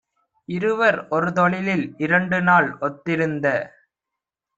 இருவர் 0.49 0.97
ஒருதொழிலில் 1.11 1.85
இரண்டுநாள் 1.97 2.69
ஒத்திருந்த 2.79 3.45